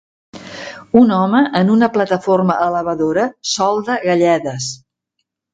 [1.01, 4.73] Un home en una plataforma elevadora solda galledes.